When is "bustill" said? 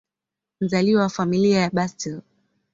1.69-2.21